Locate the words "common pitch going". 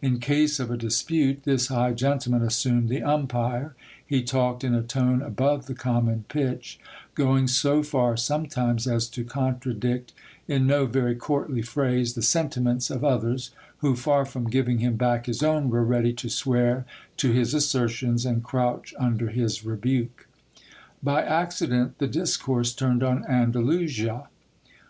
5.74-7.46